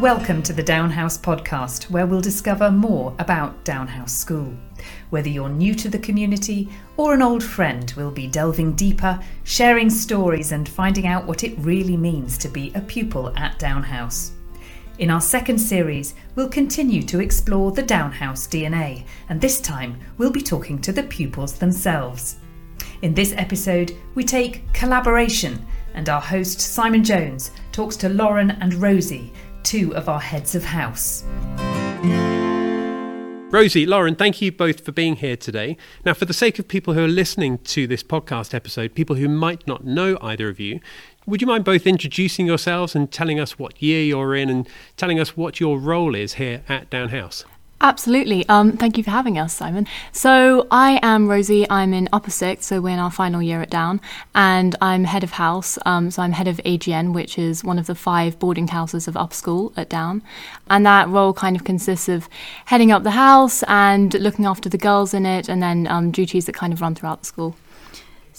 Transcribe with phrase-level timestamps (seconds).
[0.00, 4.50] Welcome to the Downe House podcast, where we'll discover more about Downe House School.
[5.10, 9.90] Whether you're new to the community or an old friend, we'll be delving deeper, sharing
[9.90, 14.32] stories, and finding out what it really means to be a pupil at Downe House.
[14.96, 20.00] In our second series, we'll continue to explore the Downe House DNA, and this time
[20.16, 22.36] we'll be talking to the pupils themselves.
[23.02, 25.62] In this episode, we take collaboration,
[25.92, 29.32] and our host Simon Jones talks to Lauren and Rosie
[29.62, 31.24] two of our heads of house.
[33.52, 35.76] Rosie, Lauren, thank you both for being here today.
[36.04, 39.28] Now, for the sake of people who are listening to this podcast episode, people who
[39.28, 40.78] might not know either of you,
[41.26, 45.18] would you mind both introducing yourselves and telling us what year you're in and telling
[45.18, 47.44] us what your role is here at Downe House?
[47.82, 48.46] Absolutely.
[48.50, 49.86] Um, thank you for having us, Simon.
[50.12, 51.68] So, I am Rosie.
[51.70, 54.02] I'm in upper sixth, so we're in our final year at Downe,
[54.34, 55.78] and I'm head of house.
[55.86, 59.16] Um, so, I'm head of AGN, which is one of the five boarding houses of
[59.16, 60.20] upper school at Downe.
[60.68, 62.28] And that role kind of consists of
[62.66, 66.44] heading up the house and looking after the girls in it, and then um, duties
[66.44, 67.56] that kind of run throughout the school.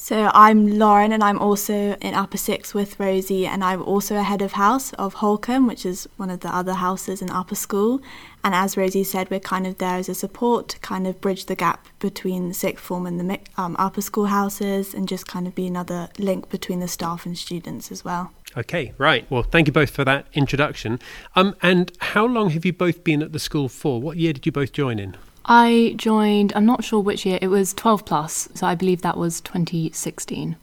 [0.03, 4.23] So I'm Lauren, and I'm also in Upper Six with Rosie, and I'm also a
[4.23, 8.01] head of house of Holcombe, which is one of the other houses in Upper School.
[8.43, 11.45] And as Rosie said, we're kind of there as a support to kind of bridge
[11.45, 15.45] the gap between the sixth form and the um, upper school houses, and just kind
[15.45, 18.31] of be another link between the staff and students as well.
[18.57, 19.29] Okay, right.
[19.29, 20.97] Well, thank you both for that introduction.
[21.35, 24.01] Um, and how long have you both been at the school for?
[24.01, 25.15] What year did you both join in?
[25.45, 29.17] I joined, I'm not sure which year, it was 12 plus, so I believe that
[29.17, 30.55] was 2016.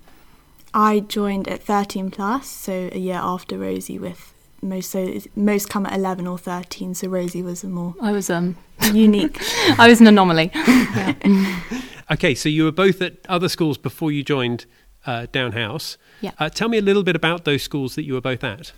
[0.74, 5.86] I joined at 13 plus, so a year after Rosie with most so most come
[5.86, 8.56] at 11 or 13 so Rosie was a more I was um
[8.92, 9.38] unique.
[9.78, 10.50] I was an anomaly.
[12.10, 14.64] Okay so you were both at other schools before you joined
[15.06, 15.98] uh, Downe House.
[16.22, 16.30] Yeah.
[16.38, 18.72] Uh, tell me a little bit about those schools that you were both at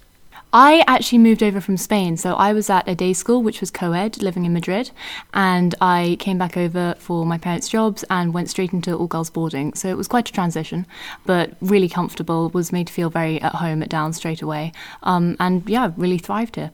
[0.53, 2.17] I actually moved over from Spain.
[2.17, 4.91] So I was at a day school, which was co ed, living in Madrid.
[5.33, 9.31] And I came back over for my parents' jobs and went straight into all girls
[9.31, 9.75] boarding.
[9.75, 10.87] So it was quite a transition,
[11.25, 14.73] but really comfortable, was made to feel very at home at Downe straight away.
[15.03, 16.73] Um, and yeah, really thrived here.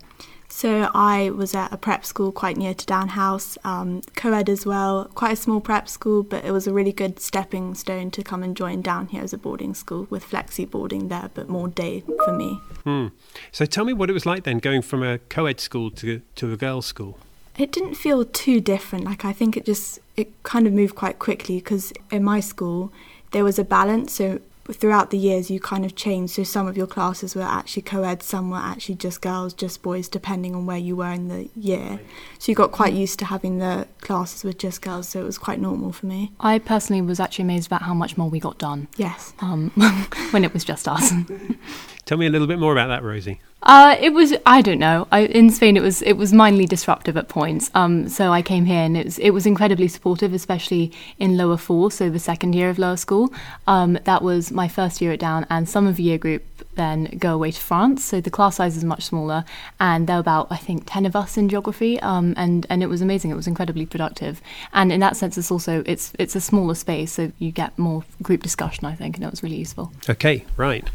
[0.48, 4.64] So I was at a prep school quite near to Downe House, um, co-ed as
[4.64, 8.22] well, quite a small prep school, but it was a really good stepping stone to
[8.22, 11.68] come and join down here as a boarding school with flexi boarding there, but more
[11.68, 12.60] day for me.
[12.84, 13.08] Hmm.
[13.52, 16.52] So tell me what it was like then going from a co-ed school to to
[16.52, 17.18] a girls' school.
[17.58, 19.04] It didn't feel too different.
[19.04, 22.92] Like I think it just it kind of moved quite quickly because in my school
[23.32, 24.12] there was a balance.
[24.12, 24.40] So
[24.72, 26.34] throughout the years you kind of changed.
[26.34, 30.08] So some of your classes were actually co-ed some were actually just girls just boys
[30.08, 32.00] depending on where you were in the year.
[32.38, 35.38] So you got quite used to having the classes with just girls so it was
[35.38, 36.32] quite normal for me.
[36.40, 39.32] I personally was actually amazed about how much more we got done yes.
[39.40, 39.70] um,
[40.30, 41.12] when it was just us
[42.06, 45.08] tell me a little bit more about that rosie uh, it was I don't know.
[45.10, 47.68] I, in Spain, it was it was mindly disruptive at points.
[47.74, 51.56] Um, so I came here and it was it was incredibly supportive, especially in lower
[51.56, 53.34] four, so the second year of lower school.
[53.66, 56.44] Um, that was my first year at Downe, and some of the year group
[56.76, 58.04] then go away to France.
[58.04, 59.44] So the class size is much smaller,
[59.80, 62.86] and there were about I think ten of us in geography, um, and and it
[62.86, 63.32] was amazing.
[63.32, 64.40] It was incredibly productive,
[64.72, 68.04] and in that sense, it's also it's it's a smaller space, so you get more
[68.22, 69.92] group discussion, I think, and it was really useful.
[70.08, 70.88] Okay, right,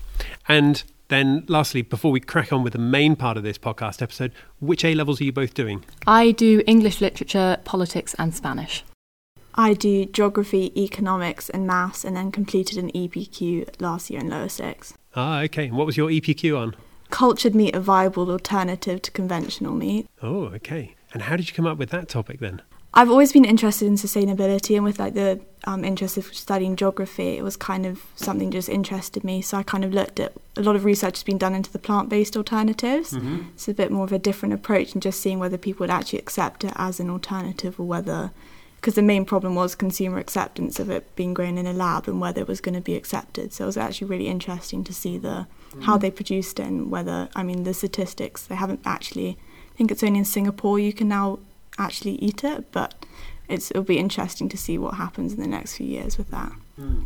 [0.47, 4.31] and then, lastly, before we crack on with the main part of this podcast episode,
[4.59, 5.83] which A levels are you both doing?
[6.07, 8.85] I do English literature, politics, and Spanish.
[9.55, 14.47] I do geography, economics, and maths, and then completed an EPQ last year in lower
[14.47, 14.93] six.
[15.13, 15.65] Ah, okay.
[15.65, 16.75] And what was your EPQ on?
[17.09, 20.07] Cultured meat, a viable alternative to conventional meat.
[20.21, 20.95] Oh, okay.
[21.13, 22.61] And how did you come up with that topic then?
[22.93, 27.37] I've always been interested in sustainability, and with like the um, interest of studying geography,
[27.37, 29.41] it was kind of something just interested me.
[29.41, 31.79] So I kind of looked at a lot of research has been done into the
[31.79, 33.13] plant-based alternatives.
[33.13, 33.43] Mm-hmm.
[33.53, 36.19] It's a bit more of a different approach, and just seeing whether people would actually
[36.19, 38.31] accept it as an alternative, or whether
[38.75, 42.19] because the main problem was consumer acceptance of it being grown in a lab and
[42.19, 43.53] whether it was going to be accepted.
[43.53, 45.27] So it was actually really interesting to see the
[45.69, 45.81] mm-hmm.
[45.81, 49.37] how they produced it and whether I mean the statistics they haven't actually.
[49.71, 51.37] I think it's only in Singapore you can now
[51.77, 53.05] actually eat it, but
[53.49, 56.51] it'll be interesting to see what happens in the next few years with that.
[56.79, 57.05] Mm.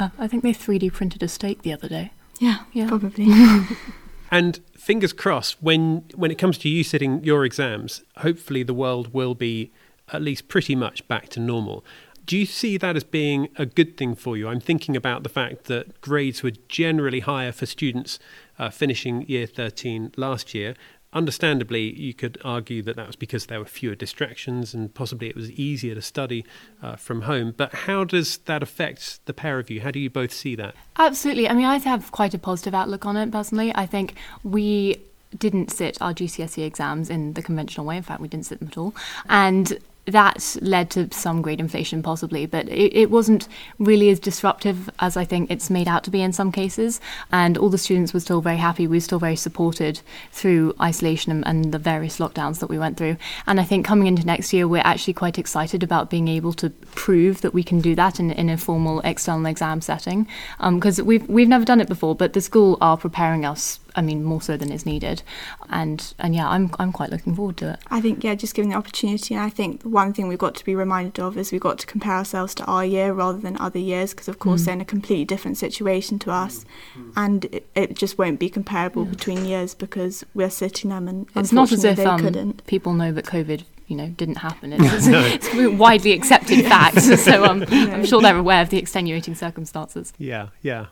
[0.00, 2.12] Yeah, I think they 3D printed a steak the other day.
[2.38, 2.88] Yeah, yeah.
[2.88, 3.28] probably.
[4.30, 9.12] and fingers crossed, when when it comes to you sitting your exams, hopefully the world
[9.12, 9.72] will be
[10.12, 11.84] at least pretty much back to normal.
[12.24, 14.48] Do you see that as being a good thing for you?
[14.48, 18.18] I'm thinking about the fact that grades were generally higher for students
[18.58, 20.74] uh, finishing year 13 last year,
[21.12, 25.36] understandably, you could argue that that was because there were fewer distractions and possibly it
[25.36, 26.44] was easier to study
[26.82, 27.54] uh, from home.
[27.56, 29.80] But how does that affect the pair of you?
[29.80, 30.74] How do you both see that?
[30.96, 31.48] Absolutely.
[31.48, 33.72] I mean, I have quite a positive outlook on it personally.
[33.74, 34.96] I think we
[35.36, 37.96] didn't sit our GCSE exams in the conventional way.
[37.96, 38.94] In fact, we didn't sit them at all.
[39.28, 39.78] And
[40.12, 45.16] that led to some grade inflation, possibly, but it, it, wasn't really as disruptive as
[45.16, 47.00] I think it's made out to be in some cases.
[47.32, 48.86] And all the students were still very happy.
[48.86, 50.00] We were still very supported
[50.32, 53.16] through isolation and, and the various lockdowns that we went through.
[53.46, 56.70] And I think coming into next year, we're actually quite excited about being able to
[56.70, 60.26] prove that we can do that in, in a formal external exam setting.
[60.58, 64.02] Because um, we've we've never done it before, but the school are preparing us I
[64.02, 65.22] mean, more so than is needed.
[65.70, 67.80] And and yeah, I'm I'm quite looking forward to it.
[67.88, 70.64] I think yeah, just given the opportunity, and I think one thing we've got to
[70.64, 73.78] be reminded of is we've got to compare ourselves to our year rather than other
[73.78, 74.64] years, because of course mm.
[74.66, 76.64] they're in a completely different situation to us,
[76.96, 77.12] mm.
[77.16, 79.10] and it, it, just won't be comparable yeah.
[79.10, 83.24] between years because we're sitting them and it's not as if um, people know that
[83.24, 84.72] COVID you know didn't happen.
[84.78, 85.20] It's, no.
[85.20, 90.12] it's a widely accepted fact, so um, I'm sure they're aware of the extenuating circumstances.
[90.18, 90.86] Yeah, yeah.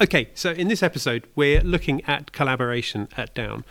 [0.00, 3.64] Okay, so in this episode, we're looking at collaboration at Downe.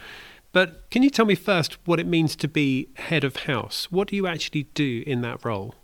[0.51, 3.91] But can you tell me first what it means to be head of house?
[3.91, 5.75] What do you actually do in that role?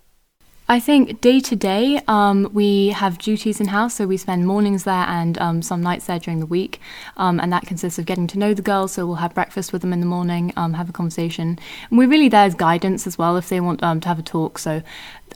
[0.67, 4.83] I think day to day, um, we have duties in house, so we spend mornings
[4.83, 6.81] there and um, some nights there during the week,
[7.17, 8.93] um, and that consists of getting to know the girls.
[8.93, 11.59] So we'll have breakfast with them in the morning, um, have a conversation,
[11.89, 14.23] and we're really there as guidance as well if they want um, to have a
[14.23, 14.57] talk.
[14.57, 14.81] So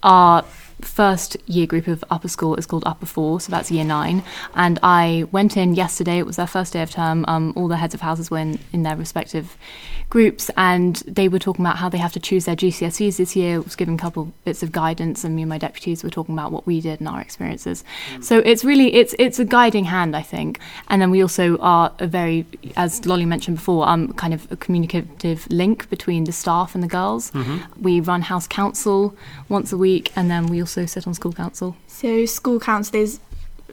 [0.01, 0.43] our
[0.81, 4.23] first year group of upper school is called Upper Four, so that's year nine.
[4.55, 7.25] And I went in yesterday, it was their first day of term.
[7.27, 9.57] Um, all the heads of houses were in, in their respective
[10.09, 13.55] groups, and they were talking about how they have to choose their GCSEs this year.
[13.55, 16.33] I was giving a couple bits of guidance, and me and my deputies were talking
[16.33, 17.83] about what we did and our experiences.
[18.13, 18.23] Mm.
[18.23, 20.59] So it's really it's it's a guiding hand, I think.
[20.87, 24.55] And then we also are a very, as Lolly mentioned before, um, kind of a
[24.55, 27.31] communicative link between the staff and the girls.
[27.31, 27.81] Mm-hmm.
[27.81, 29.15] We run house council
[29.47, 31.75] once a week, and then we also sit on school council.
[31.87, 33.19] So school council is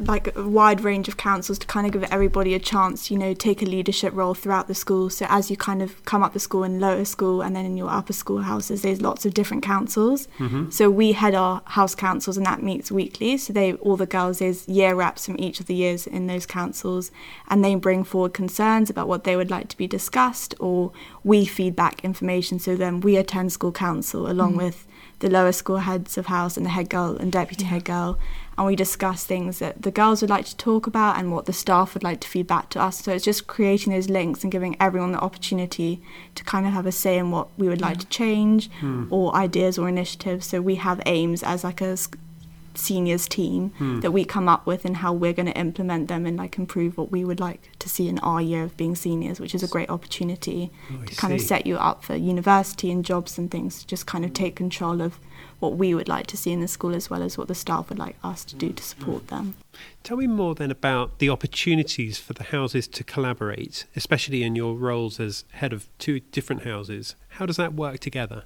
[0.00, 3.34] like a wide range of councils to kind of give everybody a chance, you know,
[3.34, 5.08] take a leadership role throughout the school.
[5.10, 7.76] So as you kind of come up the school in lower school and then in
[7.76, 10.28] your upper school houses, there's lots of different councils.
[10.38, 10.70] Mm-hmm.
[10.70, 13.36] So we head our house councils and that meets weekly.
[13.38, 16.46] So they all the girls there's year reps from each of the years in those
[16.46, 17.10] councils
[17.48, 20.92] and they bring forward concerns about what they would like to be discussed or
[21.24, 22.58] we feedback information.
[22.58, 24.64] So then we attend school council along mm-hmm.
[24.64, 24.86] with
[25.20, 28.18] the lower school heads of house and the head girl and deputy head girl
[28.56, 31.52] and we discuss things that the girls would like to talk about and what the
[31.52, 33.02] staff would like to feed back to us.
[33.02, 36.00] So it's just creating those links and giving everyone the opportunity
[36.34, 39.06] to kind of have a say in what we would like to change mm.
[39.10, 40.46] or ideas or initiatives.
[40.46, 41.98] So we have aims as like a
[42.76, 44.00] seniors team mm.
[44.02, 46.96] that we come up with and how we're going to implement them and like improve
[46.96, 49.68] what we would like to see in our year of being seniors which is a
[49.68, 51.36] great opportunity oh, to kind see.
[51.36, 55.00] of set you up for university and jobs and things just kind of take control
[55.00, 55.18] of
[55.58, 57.88] what we would like to see in the school as well as what the staff
[57.88, 59.54] would like us to do to support them.
[60.02, 64.74] Tell me more then about the opportunities for the houses to collaborate, especially in your
[64.74, 67.16] roles as head of two different houses.
[67.30, 68.44] How does that work together?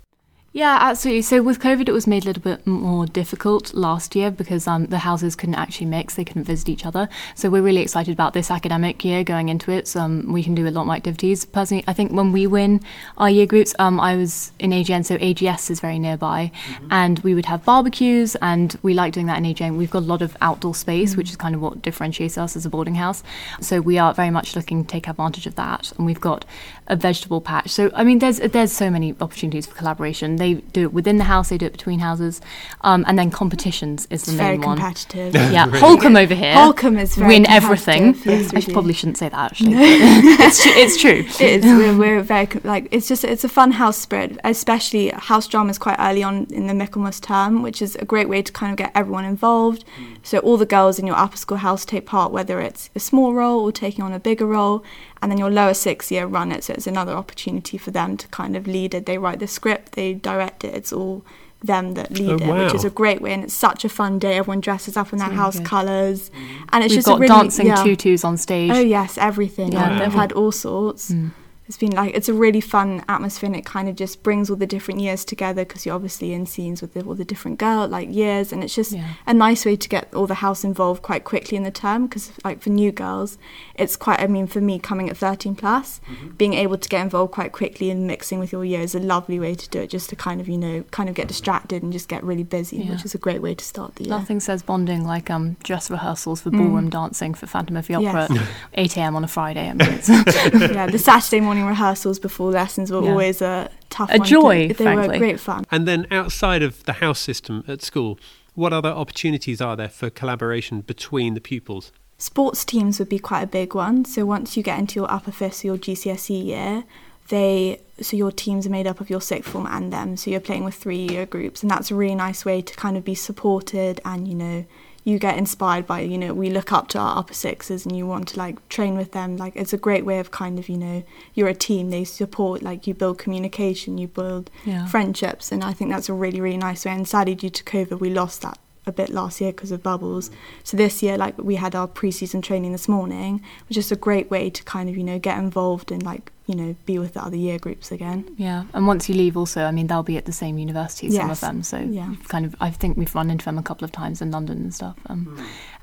[0.52, 1.22] Yeah, absolutely.
[1.22, 4.86] So with COVID, it was made a little bit more difficult last year because um,
[4.86, 7.08] the houses couldn't actually mix; they couldn't visit each other.
[7.36, 9.86] So we're really excited about this academic year going into it.
[9.86, 11.44] So, um, we can do a lot more activities.
[11.44, 12.80] Personally, I think when we win
[13.16, 16.88] our year groups, um, I was in AGN, so AGS is very nearby, mm-hmm.
[16.90, 19.76] and we would have barbecues, and we like doing that in AGN.
[19.76, 21.18] We've got a lot of outdoor space, mm-hmm.
[21.18, 23.22] which is kind of what differentiates us as a boarding house.
[23.60, 26.44] So we are very much looking to take advantage of that, and we've got
[26.88, 27.70] a vegetable patch.
[27.70, 30.39] So I mean, there's there's so many opportunities for collaboration.
[30.40, 32.40] They do it within the house, they do it between houses,
[32.80, 34.78] um, and then competitions is the it's main one.
[34.78, 35.34] Very competitive.
[35.52, 36.54] yeah, Holcombe over here.
[36.54, 38.16] Holcombe is win everything.
[38.24, 39.74] Yes, I probably shouldn't say that actually.
[39.74, 41.24] it's, tr- it's true.
[41.46, 41.64] It is.
[41.64, 45.96] We're, we're, very like it's just it's a fun house spirit, especially house dramas quite
[45.98, 48.92] early on in the Michaelmas term, which is a great way to kind of get
[48.94, 49.84] everyone involved.
[49.98, 50.16] Mm.
[50.22, 53.34] So all the girls in your upper school house take part, whether it's a small
[53.34, 54.82] role or taking on a bigger role,
[55.22, 56.64] and then your lower six year run it.
[56.64, 59.06] So it's another opportunity for them to kind of lead it.
[59.06, 60.74] They write the script, they direct it.
[60.74, 61.24] It's all
[61.62, 62.64] them that lead oh, it, wow.
[62.64, 63.32] which is a great way.
[63.32, 64.38] And it's such a fun day.
[64.38, 65.66] Everyone dresses up in their house good.
[65.66, 66.30] colours,
[66.72, 67.82] and it's We've just got really, dancing yeah.
[67.82, 68.70] tutus on stage.
[68.70, 69.72] Oh yes, everything.
[69.72, 71.10] Yeah, they've had all sorts.
[71.12, 71.32] Mm
[71.70, 74.56] it's been like it's a really fun atmosphere and it kind of just brings all
[74.56, 77.86] the different years together because you're obviously in scenes with the, all the different girl
[77.86, 79.12] like years and it's just yeah.
[79.24, 82.32] a nice way to get all the house involved quite quickly in the term because
[82.42, 83.38] like for new girls
[83.76, 86.30] it's quite i mean for me coming at 13 plus mm-hmm.
[86.30, 89.38] being able to get involved quite quickly and mixing with your year is a lovely
[89.38, 91.92] way to do it just to kind of you know kind of get distracted and
[91.92, 92.90] just get really busy yeah.
[92.90, 95.88] which is a great way to start the year nothing says bonding like um dress
[95.88, 96.90] rehearsals for ballroom mm.
[96.90, 98.48] dancing for phantom of the opera yes.
[98.74, 102.90] 8 a.m on a friday I mean, yeah the saturday morning morning rehearsals before lessons
[102.90, 103.10] were yeah.
[103.10, 105.08] always a tough a joy to, they frankly.
[105.08, 108.18] were great fun and then outside of the house system at school
[108.54, 113.40] what other opportunities are there for collaboration between the pupils Sports teams would be quite
[113.40, 114.04] a big one.
[114.04, 116.84] So once you get into your upper fifth, so your GCSE year,
[117.28, 120.18] they so your teams are made up of your sixth form and them.
[120.18, 122.98] So you're playing with three year groups, and that's a really nice way to kind
[122.98, 124.66] of be supported and you know
[125.02, 128.06] you get inspired by you know we look up to our upper sixes and you
[128.06, 129.36] want to like train with them.
[129.36, 131.02] Like it's a great way of kind of you know
[131.34, 131.90] you're a team.
[131.90, 134.86] They support like you build communication you build Yeah.
[134.86, 135.50] friendships.
[135.52, 136.92] And i think that's a really really nice way.
[136.92, 140.30] And sadly due to covid we lost that a bit last year because of bubbles.
[140.64, 144.30] So this year like we had our pre-season training this morning which is a great
[144.30, 147.22] way to kind of you know get involved and like you know be with the
[147.26, 150.24] other year groups again Yeah, and once you leave, also, I mean, they'll be at
[150.24, 151.62] the same university, some of them.
[151.62, 152.10] So, Yeah.
[152.34, 154.74] kind of, I think we've run into them a couple of times in London and
[154.80, 154.96] stuff.
[155.10, 155.20] Um,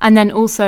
[0.05, 0.67] And then also,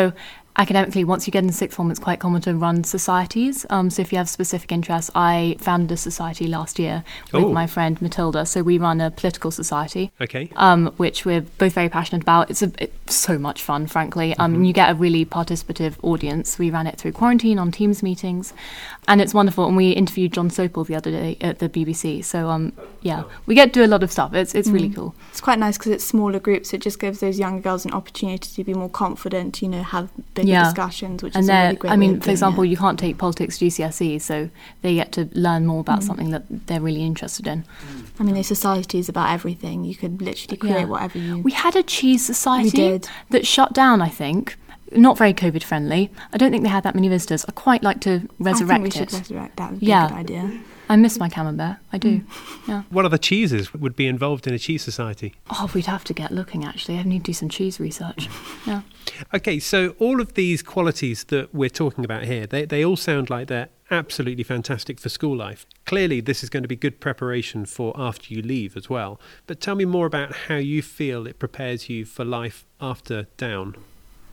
[0.60, 3.66] academically, once you get in sixth form, it's quite common to run societies.
[3.70, 7.54] Um, so, if you have specific interests, I founded a society last year with Oh.
[7.54, 8.46] my friend Matilda.
[8.46, 10.50] So, we run a political society Okay.
[10.58, 12.50] um, which we're both very passionate about.
[12.52, 14.36] It's, a, it's so much fun, frankly.
[14.38, 14.64] Um, Mm-hmm.
[14.66, 16.60] You get a really participative audience.
[16.60, 18.52] We ran it through quarantine on Teams meetings,
[19.08, 19.66] and it's wonderful.
[19.68, 22.26] And we interviewed Jon Sopel the other day at the BBC.
[22.26, 24.34] So um, yeah, we get to do a lot of stuff.
[24.34, 24.74] It's it's Mm.
[24.74, 25.16] really cool.
[25.30, 26.74] it's quite nice because it's smaller groups.
[26.74, 30.10] It just gives those younger girls an opportunity to be more confident, you know, have
[30.34, 30.64] bigger Yeah.
[30.66, 32.68] discussions, which And is a really great I mean, for example, it.
[32.68, 34.50] you can't take politics GCSE, so
[34.82, 35.88] they get to learn more Mm.
[35.88, 37.64] about something that they're really interested in.
[38.20, 39.84] I mean, the society is about everything.
[39.86, 40.86] You could literally create Yeah.
[40.86, 41.40] whatever you.
[41.40, 44.58] We had a cheese society that shut down, I think.
[44.96, 46.10] Not very COVID friendly.
[46.34, 47.46] I don't think they had that many visitors.
[47.48, 48.94] I quite like to resurrect I think we it.
[49.12, 49.72] should resurrect that.
[49.72, 50.06] Would be Yeah.
[50.06, 50.52] a good idea.
[50.90, 51.78] I miss my camembert.
[51.94, 52.20] I do.
[52.20, 52.68] Mm.
[52.68, 52.84] Yeah.
[52.90, 55.36] What other cheeses would be involved in a cheese society?
[55.52, 56.66] Oh, we'd have to get looking.
[56.66, 58.28] Actually, I need to do some cheese research.
[58.66, 58.82] Yeah.
[59.34, 63.30] Okay, so all of these qualities that we're talking about here, they, they all sound
[63.30, 65.66] like they're absolutely fantastic for school life.
[65.86, 69.20] Clearly, this is going to be good preparation for after you leave as well.
[69.48, 73.76] But tell me more about how you feel it prepares you for life after Downe.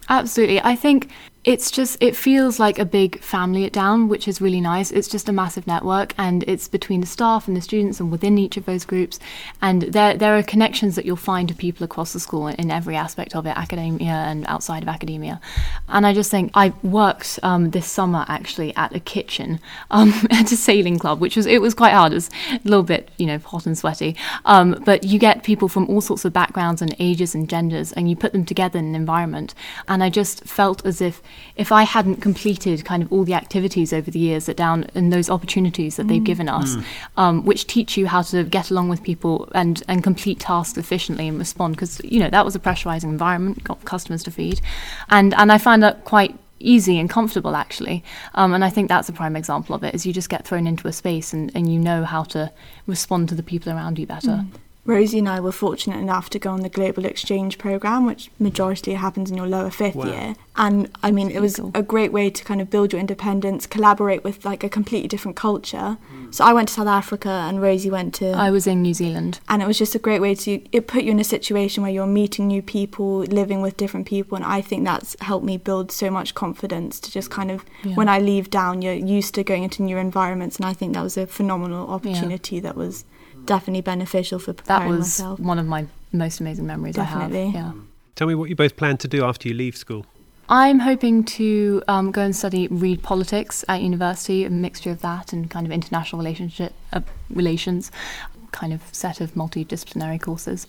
[0.09, 0.61] Absolutely.
[0.61, 1.11] I think
[1.47, 4.91] it's just it feels like a big family at Downe, which is really nice.
[4.91, 8.37] It's just a massive network and it's between the staff and the students and within
[8.37, 9.21] each of those groups.
[9.62, 12.97] And there there are connections that you'll find to people across the school in every
[12.97, 15.41] aspect of it, academia and outside of academia.
[15.88, 19.61] And I just think I worked um, this summer actually at a kitchen
[19.93, 22.11] um, at a sailing club, which was it was quite hard.
[22.11, 24.17] It was a little bit you know hot and sweaty.
[24.47, 28.11] Um, but you get people from all sorts of backgrounds and ages and genders, and
[28.11, 29.55] you put them together in an environment.
[29.87, 31.23] And I just felt as if
[31.57, 35.12] if I hadn't completed kind of all the activities over the years at Downe and
[35.12, 36.76] those opportunities that they've given us,
[37.16, 41.28] um, which teach you how to get along with people and and complete tasks efficiently
[41.28, 44.61] and respond, because you know that was a pressurizing environment, got customers to feed,
[45.11, 48.02] and and I find that quite easy and comfortable actually.
[48.35, 50.66] Um, and i think that's a prime example of it is you just get thrown
[50.66, 52.50] into a space and, and you know how to
[52.87, 54.43] respond to the people around you better
[54.87, 58.95] Rosie and I were fortunate enough to go on the global exchange program, which majority
[58.95, 60.07] happens in your lower fifth Wow.
[60.07, 60.35] year.
[60.57, 61.71] And I mean, it was Cool.
[61.75, 65.37] a great way to kind of build your independence, collaborate with like a completely different
[65.37, 65.99] culture.
[66.09, 66.33] Hmm.
[66.33, 69.38] So I went to South Africa, and Rosie went to i was in new zealand
[69.49, 71.93] and it was just a great way to it put you in a situation where
[71.93, 75.90] you're meeting new people living with different people and i think that's helped me build
[75.93, 77.95] so much confidence to just kind of Yeah.
[77.95, 81.02] when i leave Downe you're used to going into new environments and i think that
[81.02, 83.05] was a phenomenal opportunity that was
[83.47, 87.05] definitely beneficial for preparing that preparing was myself one of my most amazing memories i
[87.05, 87.50] Definitely.
[87.50, 87.73] have yeah
[88.17, 90.07] Tell me what you both plan to do after you leave school.
[90.49, 95.35] I'm hoping to um, go and study read politics at university, a mixture of that
[95.35, 97.91] and kind of international relationship uh, relations,
[98.53, 100.67] kind of set of multidisciplinary courses,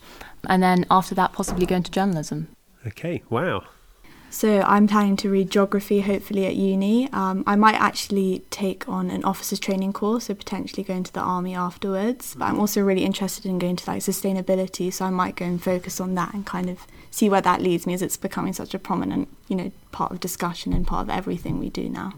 [0.50, 2.50] and then after that, possibly go into journalism.
[2.86, 3.63] Okay, wow.
[4.29, 7.12] So I'm planning to read geography, hopefully at uni.
[7.13, 11.22] Um, I might actually take on an officers training course, so potentially go into the
[11.22, 12.36] army afterwards.
[12.38, 15.62] But I'm also really interested in going to like sustainability, so I might go and
[15.62, 18.74] focus on that and kind of see where that leads me, as it's becoming such
[18.74, 22.13] a prominent, you know, part of discussion and part of everything we do now.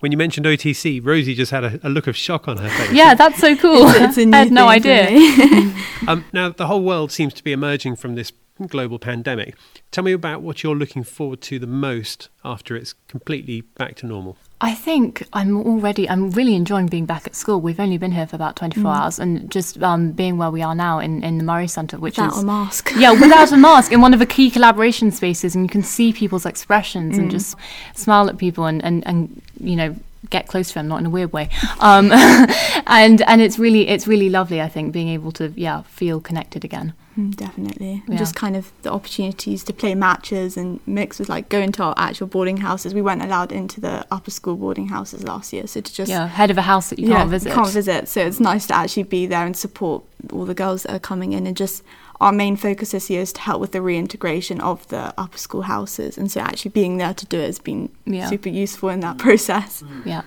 [0.00, 2.92] When you mentioned OTC, Rosie just had a, a look of shock on her face.
[2.92, 3.88] Yeah, that's so cool.
[3.88, 5.72] It's a new I had no thing for idea.
[6.06, 8.30] Um, now, the whole world seems to be emerging from this
[8.66, 9.54] global pandemic.
[9.90, 14.06] Tell me about what you're looking forward to the most after it's completely back to
[14.06, 14.36] normal.
[14.58, 17.60] I think I'm already, I'm really enjoying being back at school.
[17.60, 20.74] We've only been here for about 24 hours and just um, being where we are
[20.74, 22.38] now in, in the Murray Centre, which Without is.
[22.38, 22.92] Without a mask.
[22.96, 26.10] yeah, without a mask in one of the key collaboration spaces, and you can see
[26.10, 27.54] people's expressions and just
[27.94, 29.94] smile at people and, and, and you know
[30.30, 31.50] get close to them, not in a weird way.
[31.80, 32.10] Um,
[32.86, 34.62] and and it's really it's really lovely.
[34.62, 36.94] I think being able to yeah feel connected again.
[37.16, 38.02] Mm, definitely.
[38.08, 38.16] Yeah.
[38.18, 41.94] Just kind of the opportunities to play matches and mix with like going to our
[41.96, 42.92] actual boarding houses.
[42.94, 46.26] We weren't allowed into the upper school boarding houses last year, so to just yeah,
[46.26, 47.52] head of a house that you can't visit.
[47.52, 48.08] can't visit.
[48.08, 51.32] So it's nice to actually be there and support all the girls that are coming
[51.32, 51.46] in.
[51.46, 51.82] And just
[52.20, 55.62] our main focus this year is to help with the reintegration of the upper school
[55.62, 58.28] houses, and so actually being there to do it has been Yeah.
[58.28, 59.82] super useful in that process.
[60.04, 60.22] Yeah,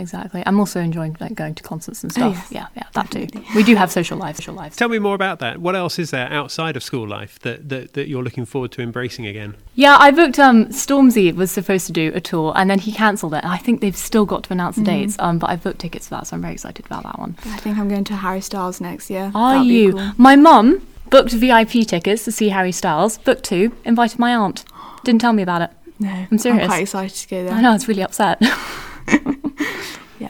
[0.00, 0.42] exactly.
[0.46, 2.34] I'm also enjoying like going to concerts and Oh, stuff.
[2.34, 2.52] yes.
[2.52, 3.28] Yeah, yeah, that too.
[3.54, 4.74] We do have social life, Social life.
[4.76, 5.58] Tell me more about that.
[5.58, 8.82] What else is there outside of school life that, that, that you're looking forward to
[8.82, 9.54] embracing again?
[9.74, 10.38] Yeah, I booked.
[10.38, 13.44] Um, Stormzy was supposed to do a tour, and then he cancelled it.
[13.44, 15.16] I think they've still got to announce the dates.
[15.18, 17.36] Um, but I've booked tickets for that, so I'm very excited about that one.
[17.46, 19.30] I think I'm going to Harry Styles next year.
[19.34, 19.92] Are That'd you?
[19.92, 20.12] cool.
[20.16, 23.18] My mum booked VIP tickets to see Harry Styles.
[23.18, 23.72] Booked two.
[23.84, 24.64] Invited my aunt.
[25.04, 25.70] Didn't tell me about it.
[26.02, 26.62] No, I'm serious.
[26.62, 27.52] I'm quite excited to go there.
[27.52, 27.74] I know.
[27.74, 28.40] It's really upset.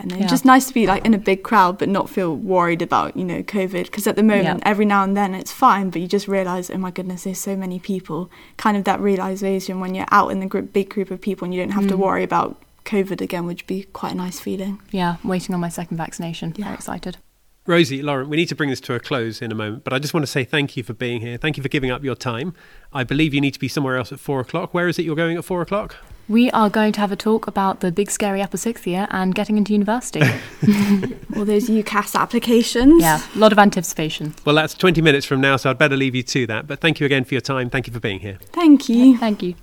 [0.04, 0.26] Yeah, no, Yeah.
[0.26, 3.24] just nice to be like in a big crowd, but not feel worried about you
[3.24, 3.84] know COVID.
[3.84, 4.70] Because at the moment, Yeah.
[4.70, 7.56] every now and then it's fine, but you just realise, oh my goodness, there's so
[7.56, 8.30] many people.
[8.56, 11.54] Kind of that realization when you're out in the group, big group of people, and
[11.54, 11.98] you don't have to Mm.
[11.98, 14.80] worry about COVID again, which would be quite a nice feeling.
[14.90, 16.54] yeah, waiting on my second vaccination.
[16.56, 16.64] Yeah.
[16.66, 17.18] Very excited.
[17.66, 19.98] Rosie, Lauren, we need to bring this to a close in a moment, but I
[19.98, 21.36] just want to say thank you for being here.
[21.36, 22.54] Thank you for giving up your time.
[22.92, 24.72] I believe you need to be somewhere else at four o'clock.
[24.72, 25.96] Where is it you're going at four o'clock?
[26.30, 29.34] We are going to have a talk about the big scary upper sixth year and
[29.34, 30.20] getting into university.
[31.36, 33.02] All those UCAS applications.
[33.02, 34.36] yeah, a lot of anticipation.
[34.44, 36.68] Well, that's 20 minutes from now, so I'd better leave you to that.
[36.68, 37.68] But thank you again for your time.
[37.68, 38.38] Thank you for being here.
[38.52, 39.18] Thank you.
[39.18, 39.56] Thank you.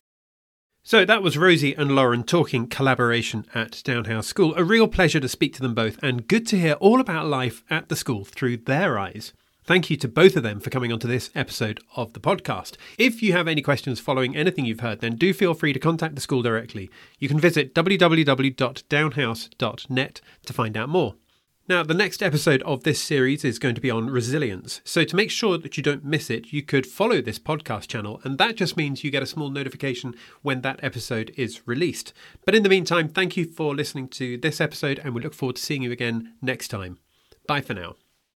[0.83, 4.53] So that was Rosie and Lauren talking collaboration at Downe House School.
[4.57, 7.63] A real pleasure to speak to them both, and good to hear all about life
[7.69, 9.31] at the school through their eyes.
[9.67, 12.77] Thank you to both of them for coming onto this episode of the podcast.
[12.97, 16.15] If you have any questions following anything you've heard, then do feel free to contact
[16.15, 16.89] the school directly.
[17.19, 21.15] You can visit www.downehouse.net to find out more.
[21.67, 24.79] Now, the next episode of this series is going to be on resilience.
[24.85, 28.21] So, to make sure that you don't miss it, you could follow this podcast channel,
[28.23, 32.13] and that just means you get a small notification when that episode is released.
[32.45, 35.57] But in the meantime, thank you for listening to this episode, and we look forward
[35.57, 36.99] to seeing you again next time.
[37.45, 37.95] Bye for now.